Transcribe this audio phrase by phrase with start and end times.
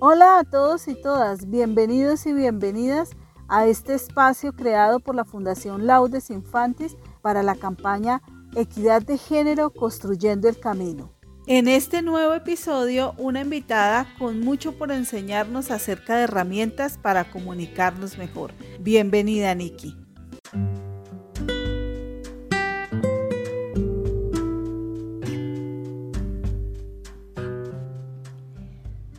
[0.00, 3.10] Hola a todos y todas, bienvenidos y bienvenidas
[3.48, 8.22] a este espacio creado por la Fundación Laudes Infantis para la campaña
[8.54, 11.12] Equidad de Género Construyendo el Camino.
[11.48, 18.18] En este nuevo episodio, una invitada con mucho por enseñarnos acerca de herramientas para comunicarnos
[18.18, 18.52] mejor.
[18.78, 19.96] Bienvenida, Nikki.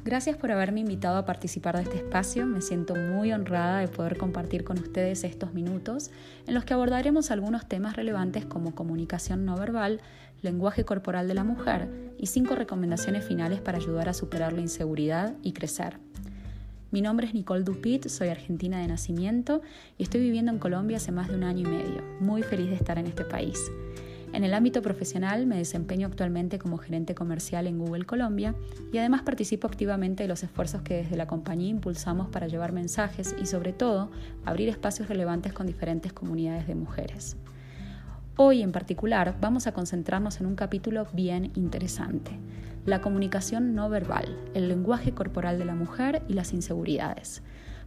[0.09, 2.47] Gracias por haberme invitado a participar de este espacio.
[2.47, 6.09] Me siento muy honrada de poder compartir con ustedes estos minutos
[6.47, 10.01] en los que abordaremos algunos temas relevantes como comunicación no verbal,
[10.41, 15.35] lenguaje corporal de la mujer y cinco recomendaciones finales para ayudar a superar la inseguridad
[15.43, 15.99] y crecer.
[16.89, 19.61] Mi nombre es Nicole Dupit, soy argentina de nacimiento
[19.99, 22.03] y estoy viviendo en Colombia hace más de un año y medio.
[22.19, 23.59] Muy feliz de estar en este país.
[24.31, 28.53] En el ámbito profesional me desempeño actualmente como gerente comercial en Google Colombia
[28.93, 33.35] y además participo activamente de los esfuerzos que desde la compañía impulsamos para llevar mensajes
[33.41, 34.11] y sobre todo
[34.45, 37.37] abrir espacios relevantes con diferentes comunidades de mujeres.
[38.37, 42.31] Hoy en particular vamos a concentrarnos en un capítulo bien interesante,
[42.85, 47.41] la comunicación no verbal, el lenguaje corporal de la mujer y las inseguridades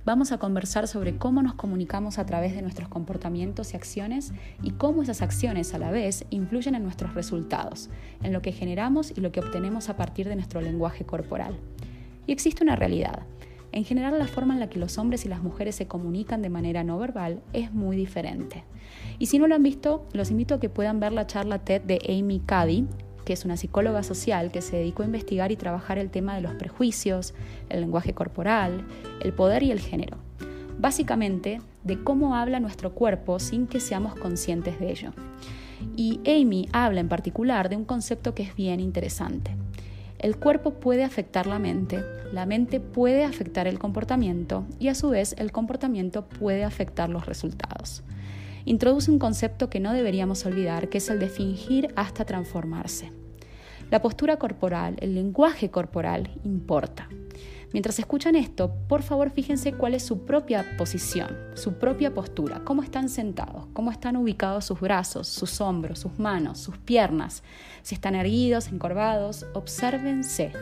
[0.05, 4.73] vamos a conversar sobre cómo nos comunicamos a través de nuestros comportamientos y acciones y
[4.73, 7.89] cómo esas acciones a la vez influyen en nuestros resultados,
[8.23, 11.59] en lo que generamos y lo que obtenemos a partir de nuestro lenguaje corporal.
[12.27, 13.21] Y existe una realidad.
[13.73, 16.51] En general, la forma en la que los hombres y las mujeres se comunican de
[16.51, 18.65] manera no verbal es muy diferente.
[19.19, 21.81] Y si no lo han visto, los invito a que puedan ver la charla TED
[21.81, 22.87] de Amy Cuddy,
[23.25, 26.41] que es una psicóloga social que se dedicó a investigar y trabajar el tema de
[26.41, 27.35] los prejuicios,
[27.69, 28.85] el lenguaje corporal,
[29.21, 30.19] el poder y el género.
[30.79, 35.13] Básicamente, de cómo habla nuestro cuerpo sin que seamos conscientes de ello.
[35.97, 39.57] Y Amy habla en particular de un concepto que es bien interesante.
[40.19, 42.01] El cuerpo puede afectar la mente,
[42.33, 47.27] la mente puede afectar el comportamiento y a su vez el comportamiento puede afectar los
[47.27, 48.05] resultados
[48.65, 53.13] introduce un concepto que no deberíamos olvidar, que es el de fingir hasta transformarse.
[53.91, 57.09] La postura corporal, el lenguaje corporal importa.
[57.73, 62.83] Mientras escuchan esto, por favor fíjense cuál es su propia posición, su propia postura, cómo
[62.83, 67.43] están sentados, cómo están ubicados sus brazos, sus hombros, sus manos, sus piernas,
[67.83, 70.53] si están erguidos, encorvados, obsérvense.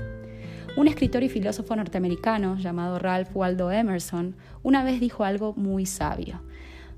[0.77, 6.43] Un escritor y filósofo norteamericano llamado Ralph Waldo Emerson una vez dijo algo muy sabio.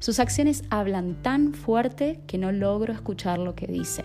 [0.03, 4.03] Sus acciones hablan tan fuerte que no logro escuchar lo que dice.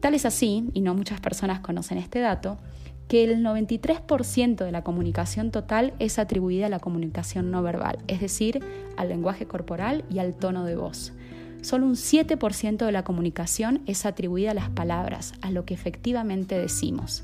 [0.00, 2.58] Tal es así, y no muchas personas conocen este dato,
[3.06, 8.20] que el 93% de la comunicación total es atribuida a la comunicación no verbal, es
[8.20, 8.64] decir,
[8.96, 11.12] al lenguaje corporal y al tono de voz.
[11.60, 16.58] Solo un 7% de la comunicación es atribuida a las palabras, a lo que efectivamente
[16.58, 17.22] decimos.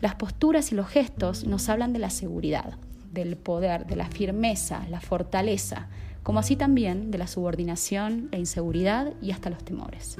[0.00, 2.74] Las posturas y los gestos nos hablan de la seguridad,
[3.12, 5.88] del poder, de la firmeza, la fortaleza,
[6.22, 10.16] como así también de la subordinación, la inseguridad y hasta los temores.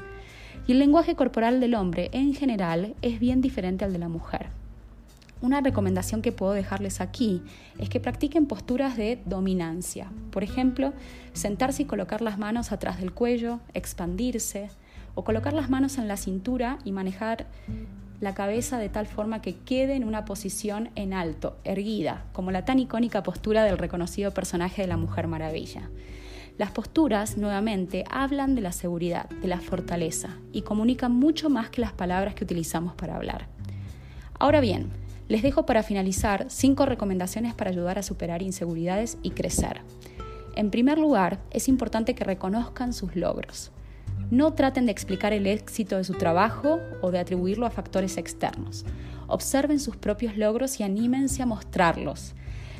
[0.66, 4.48] Y el lenguaje corporal del hombre en general es bien diferente al de la mujer.
[5.42, 7.42] Una recomendación que puedo dejarles aquí
[7.78, 10.10] es que practiquen posturas de dominancia.
[10.30, 10.92] Por ejemplo,
[11.32, 14.68] sentarse y colocar las manos atrás del cuello, expandirse,
[15.14, 17.46] o colocar las manos en la cintura y manejar
[18.20, 22.64] la cabeza de tal forma que quede en una posición en alto, erguida, como la
[22.64, 25.88] tan icónica postura del reconocido personaje de la Mujer Maravilla.
[26.58, 31.80] Las posturas, nuevamente, hablan de la seguridad, de la fortaleza y comunican mucho más que
[31.80, 33.48] las palabras que utilizamos para hablar.
[34.38, 34.90] Ahora bien,
[35.28, 39.80] les dejo para finalizar cinco recomendaciones para ayudar a superar inseguridades y crecer.
[40.56, 43.70] En primer lugar, es importante que reconozcan sus logros.
[44.30, 48.84] No traten de explicar el éxito de su trabajo o de atribuirlo a factores externos.
[49.26, 52.34] Observen sus propios logros y anímense a mostrarlos.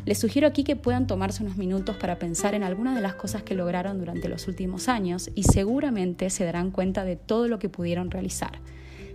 [0.07, 3.43] Les sugiero aquí que puedan tomarse unos minutos para pensar en algunas de las cosas
[3.43, 7.69] que lograron durante los últimos años y seguramente se darán cuenta de todo lo que
[7.69, 8.61] pudieron realizar.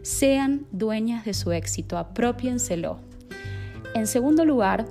[0.04, 3.00] Sean dueñas de su éxito, apropiénselo.
[3.96, 4.86] En segundo lugar,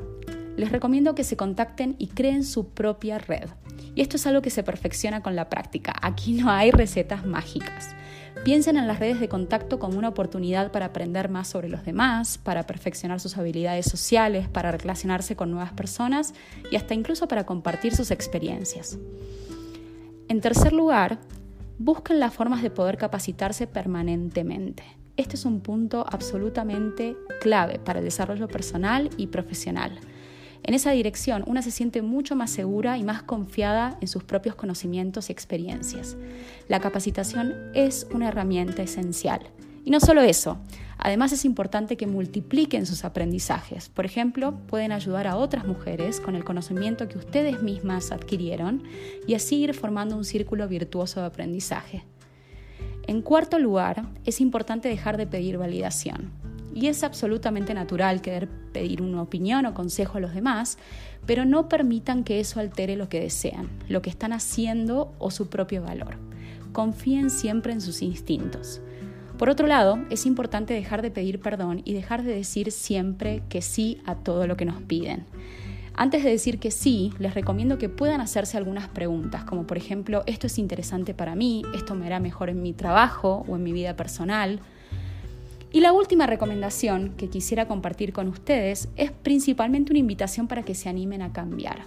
[0.56, 3.50] les recomiendo que se contacten y creen su propia red.
[3.94, 5.94] Y esto es algo que se perfecciona con la práctica.
[6.02, 7.94] Aquí no hay recetas mágicas.
[8.43, 12.38] Piensen en las redes de contacto como una oportunidad para aprender más sobre los demás,
[12.38, 16.35] para perfeccionar sus habilidades sociales, para relacionarse con nuevas personas
[16.70, 18.99] y hasta incluso para compartir sus experiencias.
[20.29, 21.19] En tercer lugar,
[21.79, 24.82] busquen las formas de poder capacitarse permanentemente.
[25.17, 30.00] Este es un punto absolutamente clave para el desarrollo personal y profesional.
[30.64, 34.56] En esa dirección, una se siente mucho más segura y más confiada en sus propios
[34.56, 36.16] conocimientos y experiencias.
[36.69, 39.43] La capacitación es una herramienta esencial.
[39.84, 40.58] Y no solo eso,
[41.05, 43.88] Además es importante que multipliquen sus aprendizajes.
[43.88, 48.82] Por ejemplo, pueden ayudar a otras mujeres con el conocimiento que ustedes mismas adquirieron
[49.26, 52.05] y así ir formando un círculo virtuoso de aprendizaje.
[53.06, 56.44] En cuarto lugar, es importante dejar de pedir validación.
[56.75, 60.76] Y es absolutamente natural querer pedir una opinión o consejo a los demás,
[61.25, 65.49] pero no permitan que eso altere lo que desean, lo que están haciendo o su
[65.49, 66.17] propio valor.
[66.73, 68.81] Confíen siempre en sus instintos.
[69.38, 73.62] Por otro lado, es importante dejar de pedir perdón y dejar de decir siempre que
[73.62, 75.26] sí a todo lo que nos piden.
[75.97, 80.25] Antes de decir que sí, les recomiendo que puedan hacerse algunas preguntas, como por ejemplo,
[80.26, 83.73] esto es interesante para mí, esto me hará mejor en mi trabajo o en mi
[83.73, 84.59] vida personal.
[85.75, 90.76] Y la última recomendación que quisiera compartir con ustedes es principalmente una invitación para que
[90.76, 91.87] se animen a cambiar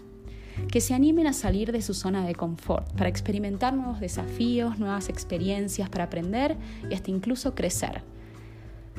[0.72, 5.07] que se animen a salir de su zona de confort, para experimentar nuevos desafíos, nuevas
[5.07, 6.57] experiencias, para aprender
[6.89, 8.01] y hasta incluso crecer.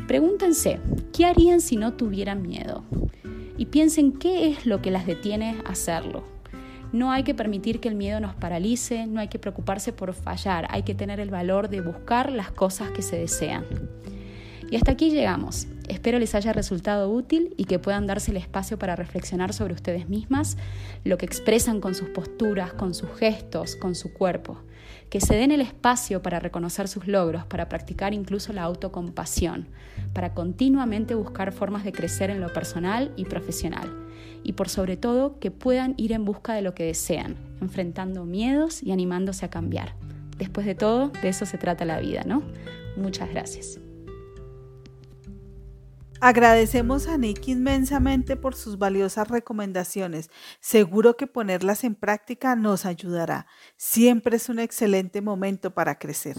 [0.07, 0.79] Pregúntense,
[1.13, 2.85] ¿qué harían si no tuvieran miedo?
[3.57, 6.23] Y piensen qué es lo que las detiene a hacerlo.
[6.93, 10.69] No hay que permitir que el miedo nos paralice, no hay que preocuparse por fallar,
[10.71, 13.65] hay que tener el valor de buscar las cosas que se desean.
[14.71, 15.67] Y hasta aquí llegamos.
[15.89, 20.09] Espero les haya resultado útil y que puedan darse el espacio para reflexionar sobre ustedes
[20.11, 20.59] mismas,
[21.05, 24.59] lo que expresan con sus posturas, con sus gestos, con su cuerpo.
[25.09, 29.69] Que se den el espacio para reconocer sus logros, para practicar incluso la autocompasión,
[30.13, 33.91] para continuamente buscar formas de crecer en lo personal y profesional.
[34.45, 38.83] Y por sobre todo, que puedan ir en busca de lo que desean, enfrentando miedos
[38.83, 39.95] y animándose a cambiar.
[40.37, 42.43] Después de todo, de eso se trata la vida, ¿no?
[42.97, 43.81] Muchas gracias.
[46.21, 50.31] Agradecemos a Nick inmensamente por sus valiosas recomendaciones.
[50.61, 53.47] Seguro que ponerlas en práctica nos ayudará.
[53.77, 56.37] Siempre es un excelente momento para crecer.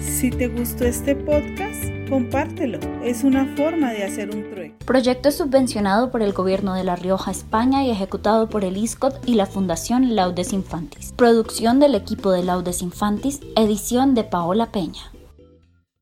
[0.00, 2.78] Si te gustó este podcast, compártelo.
[3.04, 4.84] Es una forma de hacer un trueque.
[4.84, 9.34] Proyecto subvencionado por el Gobierno de La Rioja, España y ejecutado por el ISCOT y
[9.34, 11.12] la Fundación Laudes Infantis.
[11.12, 15.12] Producción del equipo de Laudes Infantis, edición de Paola Peña.